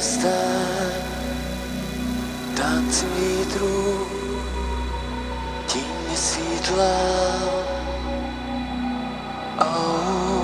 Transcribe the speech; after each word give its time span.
стань, 0.00 1.02
танцем 2.56 3.08
вітру, 3.20 3.94
тіні 5.66 6.16
світла. 6.16 6.96
Оу, 9.58 10.40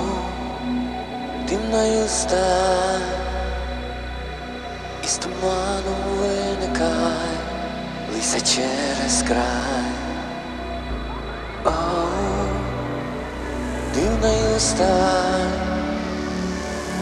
димною 1.49 2.07
стань, 2.07 3.01
із 5.03 5.17
туману 5.17 5.95
виникай, 6.19 7.37
лися 8.15 8.41
через 8.41 9.23
край. 9.27 9.85
Оу, 11.65 12.45
дивною 13.95 14.59
стань, 14.59 15.51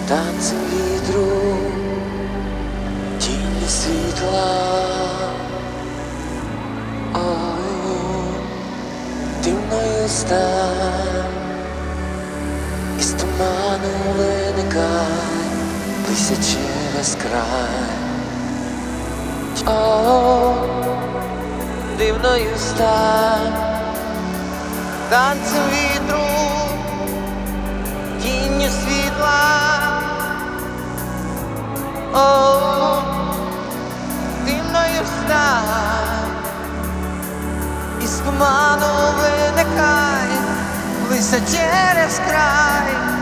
танцем 0.08 0.58
вітру, 0.74 1.53
світла. 3.74 4.54
Оу, 7.14 8.24
дивною 9.44 10.08
стань, 10.08 11.34
із 13.00 13.12
туману 13.12 13.94
виникай, 14.18 15.08
лися 16.10 16.36
через 16.36 17.16
край. 17.16 18.14
О, 19.68 20.54
дивною 21.98 22.58
стань, 22.58 23.54
танцем 25.10 25.64
вітру, 25.72 26.23
із 38.04 38.12
туману 38.12 39.14
виникай, 39.18 40.30
лися 41.10 41.40
через 41.40 42.20
край. 42.30 43.13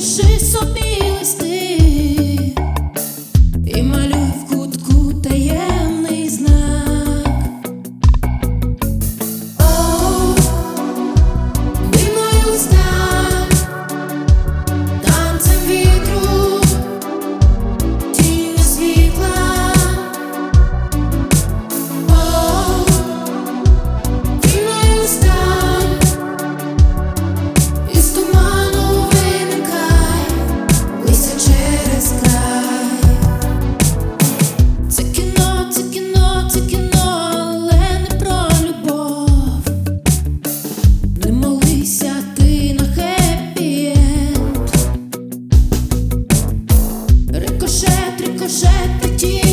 This 0.00 0.39
рикошетить 48.40 49.49